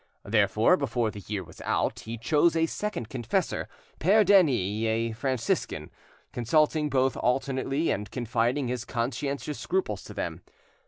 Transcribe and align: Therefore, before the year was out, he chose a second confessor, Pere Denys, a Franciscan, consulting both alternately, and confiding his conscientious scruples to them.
Therefore, 0.25 0.77
before 0.77 1.11
the 1.11 1.21
year 1.27 1.43
was 1.43 1.61
out, 1.61 1.99
he 1.99 2.17
chose 2.17 2.55
a 2.55 2.65
second 2.65 3.07
confessor, 3.07 3.67
Pere 3.99 4.23
Denys, 4.25 4.83
a 4.87 5.11
Franciscan, 5.11 5.91
consulting 6.33 6.89
both 6.89 7.15
alternately, 7.15 7.91
and 7.91 8.09
confiding 8.09 8.67
his 8.67 8.83
conscientious 8.83 9.59
scruples 9.59 10.03
to 10.05 10.15
them. 10.15 10.41